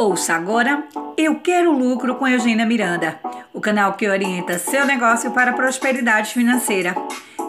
[0.00, 0.86] Ouça agora
[1.16, 3.18] Eu Quero Lucro com Eugênia Miranda,
[3.52, 6.94] o canal que orienta seu negócio para a prosperidade financeira.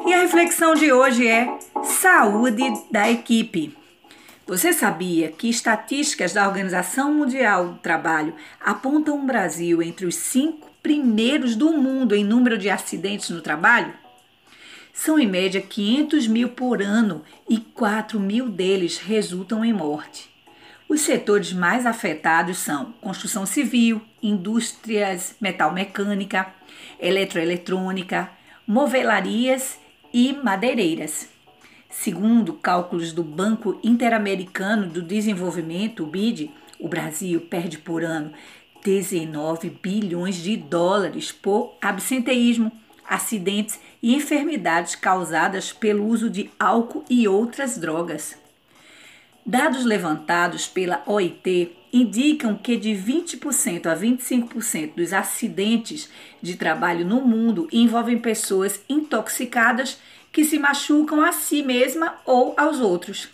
[0.03, 3.77] E a reflexão de hoje é Saúde da Equipe.
[4.47, 10.71] Você sabia que estatísticas da Organização Mundial do Trabalho apontam o Brasil entre os cinco
[10.81, 13.93] primeiros do mundo em número de acidentes no trabalho?
[14.91, 20.38] São em média 500 mil por ano e 4 mil deles resultam em morte.
[20.89, 26.51] Os setores mais afetados são construção civil, indústrias metal-mecânica,
[26.99, 28.27] eletroeletrônica,
[28.65, 29.77] movelarias
[30.11, 31.29] e madeireiras.
[31.91, 38.33] Segundo cálculos do Banco Interamericano do Desenvolvimento, o BID, o Brasil perde por ano
[38.83, 42.71] 19 bilhões de dólares por absenteísmo,
[43.07, 48.48] acidentes e enfermidades causadas pelo uso de álcool e outras drogas.
[49.49, 56.07] Dados levantados pela OIT indicam que de 20% a 25% dos acidentes
[56.39, 59.99] de trabalho no mundo envolvem pessoas intoxicadas
[60.31, 63.29] que se machucam a si mesma ou aos outros.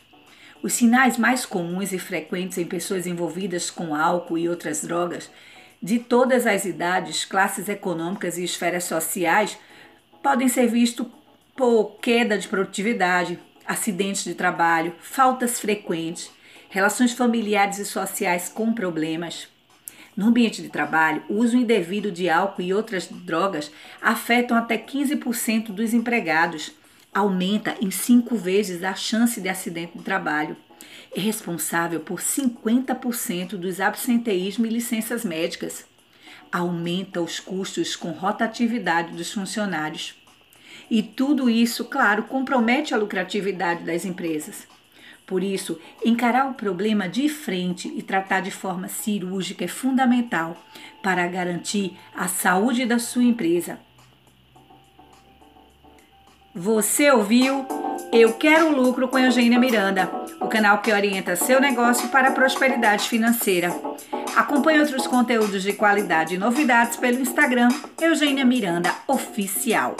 [0.63, 5.29] Os sinais mais comuns e frequentes em pessoas envolvidas com álcool e outras drogas,
[5.83, 9.57] de todas as idades, classes econômicas e esferas sociais,
[10.23, 11.07] podem ser vistos
[11.57, 16.31] por queda de produtividade, acidentes de trabalho, faltas frequentes,
[16.69, 19.47] relações familiares e sociais com problemas.
[20.15, 23.69] No ambiente de trabalho, o uso indevido de álcool e outras drogas
[24.01, 26.71] afetam até 15% dos empregados.
[27.13, 30.55] Aumenta em cinco vezes a chance de acidente de trabalho.
[31.13, 35.85] É responsável por 50% dos absenteísmo e licenças médicas.
[36.51, 40.15] Aumenta os custos com rotatividade dos funcionários.
[40.89, 44.67] E tudo isso, claro, compromete a lucratividade das empresas.
[45.25, 50.55] Por isso, encarar o problema de frente e tratar de forma cirúrgica é fundamental
[51.01, 53.79] para garantir a saúde da sua empresa.
[56.53, 57.65] Você ouviu
[58.13, 60.09] Eu Quero Lucro com Eugênia Miranda,
[60.39, 63.75] o canal que orienta seu negócio para a prosperidade financeira.
[64.35, 67.69] Acompanhe outros conteúdos de qualidade e novidades pelo Instagram
[67.99, 69.97] Eugênia Miranda Oficial.